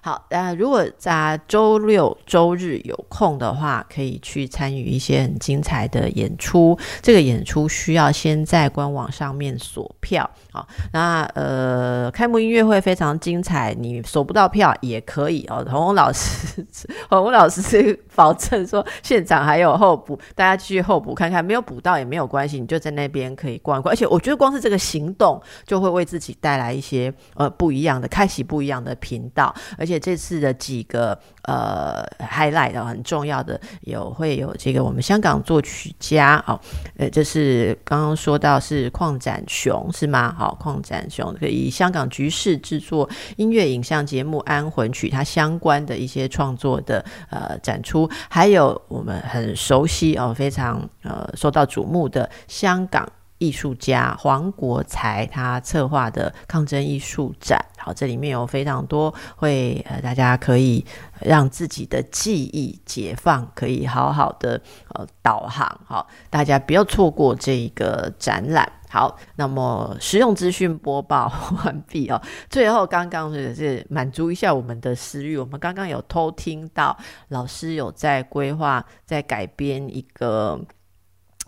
[0.02, 6.78] 好，那，如果在周六周日有空的话，可以去参与一些很精彩的演出。
[7.02, 10.30] 这个演出需要先在官网上面锁票。
[10.52, 15.66] 好，那呃，开幕音乐会非常精彩，你锁不到票也可以哦。
[15.70, 16.66] 红红老师，
[17.10, 23.92] 红红老师保证说现场还有候补，大家继续候补看看，没有补到也没有关系，你就在那边可以逛一逛。
[23.92, 36.60] 而且我觉得光是这个行动就会为自己带来一些呃不一样的，开启不一样的频道，而且这次的几个呃 highlight 很重要的有会有这个我们香港作曲家哦，
[36.98, 40.36] 呃，就是刚刚说到是邝展雄是吗？
[40.38, 53.12] 好，邝展雄可以香港局势制作音乐影像节目《安魂曲》，它相关的一些创作的呃展出，还有我们很熟悉哦，非常呃受到瞩目的香港。
[53.40, 60.86] 艺术家黄国才他策划的抗争艺术展，好，这里面有非常多会呃，大家可以
[61.20, 64.62] 让自己的记忆解放，可以好好的
[64.94, 68.72] 呃导航，好，大家不要错过这一个展览。
[68.92, 71.32] 好，那么实用资讯播报
[71.64, 72.20] 完毕哦。
[72.50, 80.60] 最后，刚刚是是满足一下我们的私欲，我们刚刚有偷听到老师有在规划，在改编一个，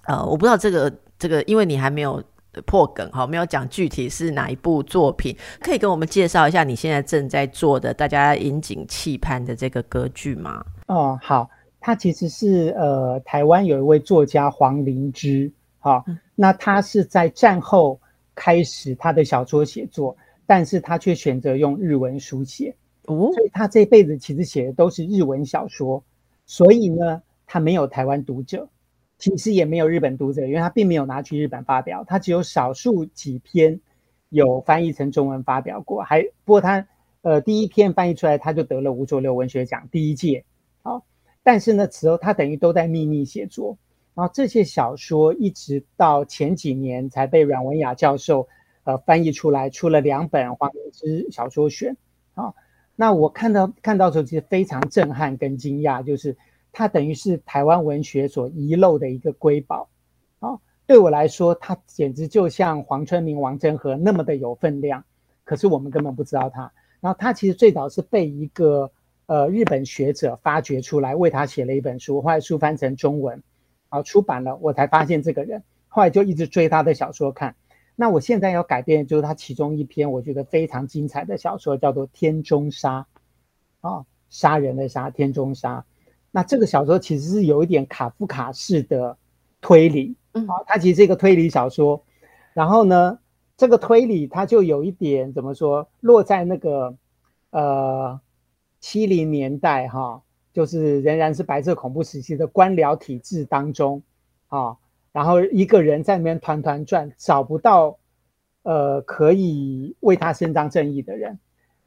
[0.06, 0.88] 呃，我不知道这个
[1.22, 2.22] 这个，因为你还没有
[2.66, 10.66] 破梗哈，没有讲具体是哪一部作品，可以跟我们介绍一下你现在正在做的，大家引颈期盼的这个歌剧吗？
[10.88, 11.48] 哦，好，
[11.80, 15.52] 它其实是呃，台湾有一位作家黄灵芝。
[15.78, 16.04] 好，
[16.34, 18.00] 那他是在战后
[18.34, 20.18] 开始他的小说写作，
[20.48, 26.04] 但是他却选择用日文书写，哦，所以他这辈子其实写的都是日文小说，
[26.46, 28.68] 所以呢，他没有台湾读者，
[29.22, 33.80] 其实也没有日本读者，因为他并没有拿去日本发表，他只有少数几篇
[34.30, 36.88] 有翻译成中文发表过，还不过他
[37.22, 40.44] 呃第一篇翻译出来他就得了吴浊流文学奖第一届，
[40.82, 41.06] 好，
[41.44, 43.78] 但是呢此后他等于都在秘密写作。
[44.14, 48.48] 然后这些小说一直到前几年才被阮文雅教授
[48.84, 51.96] 呃翻译出来，出了两本《黄明之小说选》
[52.42, 52.54] 啊。
[52.96, 56.36] 那我看到看到时候其实非常震撼跟惊讶，就是
[56.72, 59.90] 它等于是台湾文学所遗漏的一个瑰宝
[60.40, 60.60] 啊。
[60.88, 65.04] 对我来说，它简直就像黄春明、王贞和那么的有分量，
[65.44, 66.72] 可是我们根本不知道它。
[67.00, 68.92] 然后它其实最早是被一个
[69.26, 73.42] 呃日本学者发掘出来，为他写了一本书，后来书翻成中文。
[73.88, 77.56] 好，出版了，我才发现这个人，后来就一直追他的小说看。
[77.96, 83.06] 那我现在要改编，就是他其中一篇我觉得非常精彩的小说，叫做《天中杀》，
[83.90, 85.86] 啊，杀人的杀，天中杀。
[86.32, 89.18] 那这个小说其实是有一点卡夫卡式的
[89.62, 92.04] 推理，啊，它其实是一个推理小说。
[92.54, 93.20] 然后呢，
[93.56, 96.96] 这个推理它就有一点怎么说，落在那个
[97.52, 98.20] 呃
[98.80, 100.22] 七零年代哈。
[100.54, 104.04] 就是仍然是白色恐怖时期的官僚体制当中，
[104.50, 104.76] 啊，
[105.14, 107.98] 然后一个人在那边团团转，找不到，
[108.64, 111.40] 呃，可以为他伸张正义的人，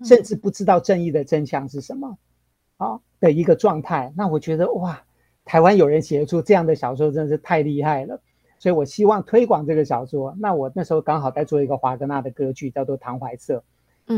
[0.02, 2.16] 甚至不知道正义的真相是什么，
[2.78, 4.12] 啊的一个状态。
[4.14, 5.02] 那我觉得哇，
[5.46, 8.20] 台湾有人写出这样的小说，真的是太厉害了。
[8.58, 10.36] 所以我希望推广这个小说。
[10.38, 13.64] 那我那时候刚好在做一个华格纳的歌剧，叫做《唐怀瑟》，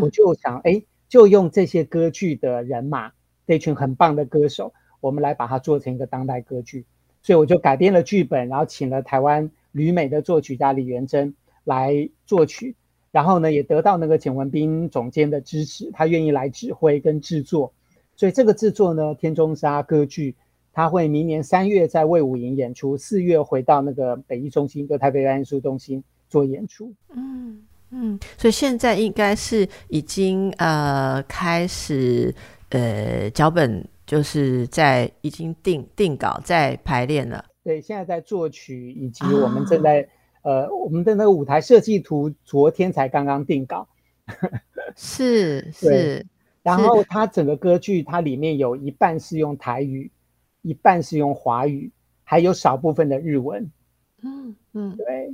[0.00, 3.12] 我就想，哎，就用这些歌剧的人马。
[3.46, 6.84] 这群很棒的歌手，我们来把它做成一个当代歌剧，
[7.22, 11.32] 所以我就改编了剧本，然后请了台湾旅美的作曲家李元珍
[11.62, 12.74] 来作曲，
[13.12, 17.72] 然后呢也得到那个简文斌总监的支持，他愿意来指挥跟制作，
[18.16, 20.34] 所以这个制作呢，天中沙歌剧，
[20.72, 26.92] 它会明年三月在魏武营演出，四月回到那个北艺中心，就台北表演艺术中心做演出。
[27.14, 32.34] 嗯嗯，所以现在应该是已经呃开始。
[32.70, 37.42] 呃，脚本就是在已经定定稿，在排练了。
[37.62, 40.06] 对，现在在作曲，以及我们正在
[40.42, 43.86] 呃，我们的那个舞台设计图，昨天才刚刚定稿。
[44.96, 46.26] 是 是，
[46.66, 50.10] 然后它整个歌剧，它里面有一半是用台语，
[50.62, 51.88] 一半是用华语，
[52.24, 53.70] 还有少部分的日文。
[54.22, 55.32] 嗯嗯，对。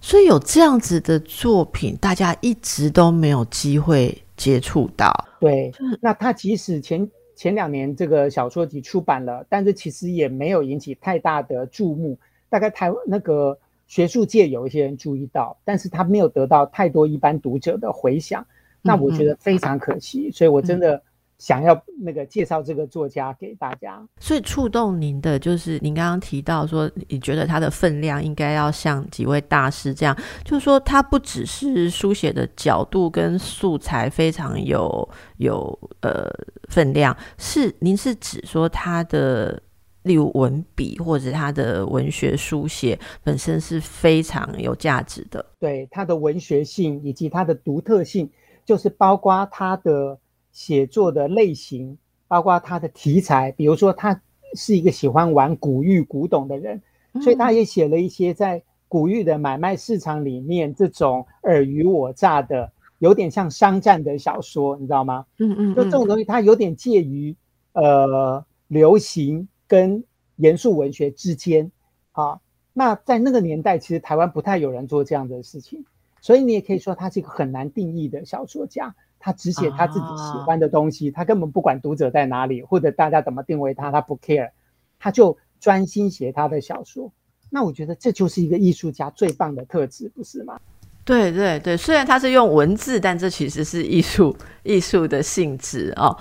[0.00, 5.12] 所以有这样子的作品，大家一直都没有机会接触到。
[5.38, 12.18] 对，那他即使前前两年这个小说集出版了，但是其实也没有引起太大的注目。
[12.48, 13.56] 大概台那个
[13.86, 18.44] 学术界有一些人注意到，但是他没有得到太多一般读者的回响。
[18.86, 21.02] 那我觉得非常可惜，所以我真的。
[21.38, 30.16] 想要那个介绍这个作家给大家，所以触动您的就是您刚刚提到说，你觉得他的分量应该要像几位大师这样，
[30.46, 35.06] 就是说他不只是书写的角度跟素材非常有
[35.36, 36.26] 有呃
[36.70, 39.62] 分量，是您是指说他的
[40.04, 48.30] 例如文笔或者他的文学书写本身是非常有价值的，对他的文学性以及他的独特性，
[48.66, 50.18] 就是包括他的。
[50.56, 54.18] 写作的类型，包括他的题材，比如说他
[54.54, 56.80] 是一个喜欢玩古玉古董的人，
[57.20, 65.26] 所以他也写了一些在古玉的买卖市场里面这种尔虞我诈的，有点像商战的小说，你知道吗？
[65.36, 67.36] 嗯嗯，就这种东西，它有点介于
[67.74, 70.02] 呃流行跟
[70.36, 71.70] 严肃文学之间。
[72.12, 72.40] 啊，
[72.72, 75.84] 那在那个年代，其实台湾不太有人做这样的事情，
[76.26, 78.92] 所以你也可以说他是一个很难定义的小说家。
[79.20, 84.50] 他只写他自己喜欢的东西，他根本不管读者在哪里，或者大家怎么定位他，他不 care，
[84.98, 87.12] 他就专心写他的小说。
[87.48, 90.58] 那我觉得这就是一个艺术家最棒的特质，不是吗？
[91.04, 96.16] 对对对，虽然他是用文字，但这其实是艺术艺术的性质哦。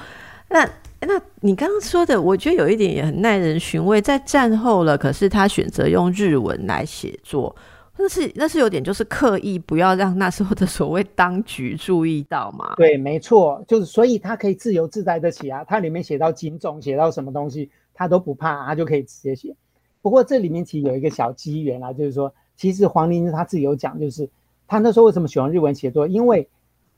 [0.49, 0.63] 那
[1.01, 3.99] 那你刚刚说的，我觉得有一点也很耐人寻味。
[3.99, 7.55] 在战后了，可是他选择用日文来写作。
[7.97, 12.75] 那是那是有点就是刻意不要让那时候的所谓当局注意到嘛？
[12.75, 19.55] 对，没错，就是所以他可以自由自在的写啊，他里面写到警种，写到什么东西，他都不怕，他就可以直接写。
[20.01, 24.29] 不过这里面其实有一个小机缘啊，就是说，其实黄玲他自己有讲，就是
[24.67, 26.47] 他那时候为什么喜欢日文写作，因为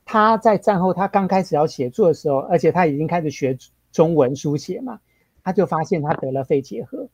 [0.04, 3.56] 他在战后他刚开始要写作的时候，而且他已经开始学
[3.92, 4.98] 中文书写嘛，
[5.44, 7.08] 他就发现他得了肺结核。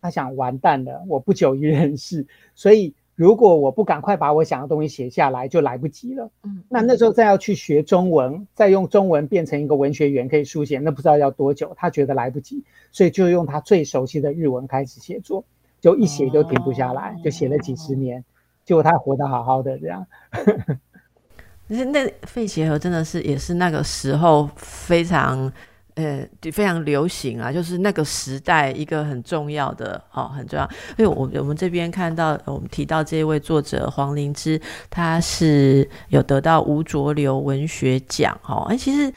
[0.00, 6.30] 他想完蛋了，我不久于人世，所以如果我不赶快把我想的东西写下来，就来不及了。
[6.44, 11.74] 嗯，那那时候再要去学中文，再用中文变成一个文学员可以书写，那不知道要多久。
[11.76, 12.62] 他觉得来不及，
[12.92, 15.42] 所以就用他最熟悉的日文开始写作，
[15.80, 18.24] 就一写就停不下来，就写了几十年，
[18.64, 20.06] 结果他活得好好的这样。
[21.66, 25.52] 那那肺结核真的是也是那个时候非常。
[25.98, 30.64] 呃，非常流行啊，就是那个时代一个很重要的哦，很重要。
[30.96, 38.64] 因为我我们这边看到，我们提到这一位作者黄灵芝，他是有得到吴浊流文学奖哦。
[38.70, 39.12] 哎，其实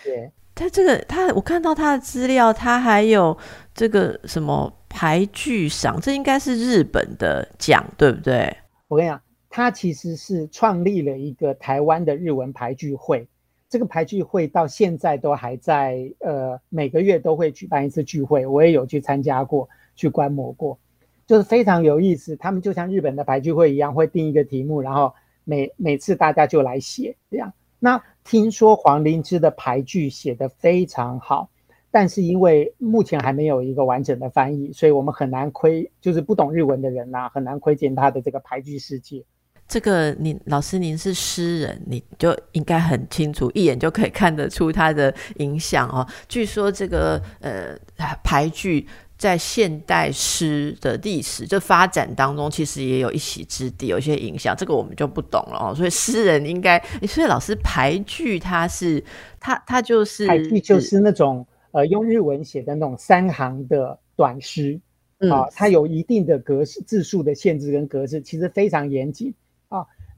[0.55, 3.37] 他这个他，我看到他的资料，他还有
[3.75, 8.57] 这个什么排剧赏，这应该是日本的奖，对不对？
[8.87, 9.21] 我跟你讲，
[9.51, 13.27] 他其实是创立了一个台湾的日文排剧会。
[13.71, 20.77] 这个排聚会到现在都还在，呃，每个月都会举办一次聚会，我也有去参加过，去观摩过，
[21.25, 22.35] 就是非常有意思。
[22.35, 25.13] 他们就像日本的排聚会一样，会定一个题目，然后
[25.45, 27.53] 每每次大家就来写这样。
[27.79, 31.49] 那听说黄灵芝的排剧写得非常好，
[31.91, 39.23] 但是因为目前还没有一个完整的翻译，所以我们很难窥，就是不懂日文的人呐，很难窥见他的这个排剧世界。
[39.71, 46.05] 这个，您老师您是诗人，你就应该很清楚，一眼就可以看得出他的影响哦。
[46.27, 47.73] 据说这个呃
[48.21, 48.85] 排剧
[49.17, 54.53] 在现代诗的历史就发展当中，其实也有一席之地，有一些影响。
[54.57, 55.73] 这个我们就不懂了哦。
[55.73, 59.01] 所以诗人应该，所以老师排剧他是
[59.39, 64.77] 他他就是排剧就是那种呃用日文写的那种三行的短诗
[65.31, 69.33] 啊，它有一定的格式字数的限制跟格式，其实非常严谨。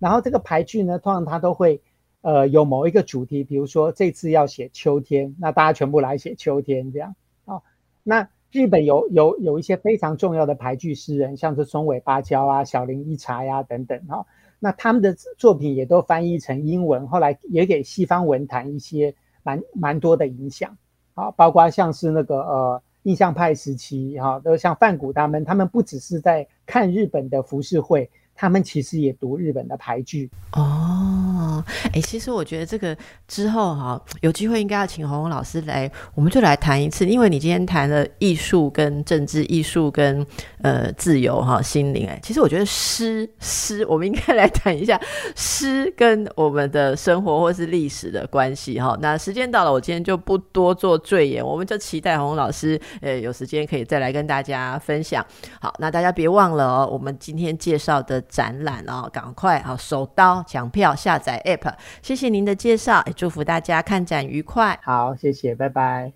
[0.03, 1.79] 然后这个排句呢，通常它都会，
[2.19, 7.15] 呃，有某一个主题，比如说这次要写秋天，那大家全部来写秋天这样。
[7.45, 7.61] 啊，
[8.03, 13.97] 那日本有有有一些非常重要的排剧诗人，像是松尾芭蕉啊、小林一茶呀等等。
[14.07, 14.25] 哈，
[14.59, 20.75] 那他们的作品也都翻译成英文，后来也给西方文坛一些蛮蛮多的影响。
[21.13, 28.09] 啊，包括像是那个呃印象派时期，哈，都像范谷他们，他们不只是在看日本的浮世绘。
[28.35, 30.29] 他们其实也读日本的牌剧。
[30.53, 31.63] 哦，哦
[31.93, 40.25] 哎，其实我觉得这个之后哈，有机会应该要请红红老师来，我们就来谈一次，因为你今天谈了艺术跟政治，艺术跟
[40.63, 44.99] 呃自由哈心灵，哎，其实我觉得诗诗，我们应该来谈一下
[45.35, 48.97] 诗跟我们的生活或是历史的关系哈。
[48.99, 55.25] 那时间到了，我今天就不多做赘言，我们就期待红红老师呃有时间可以再来跟大家分享。
[55.61, 58.23] 好，那大家别忘了哦，我们今天介绍的。
[58.33, 64.79] 展览哦，赶快啊，手刀抢票下载 App，谢谢您的介绍，也祝福大家看展愉快。
[64.83, 66.13] 好，谢谢，拜拜。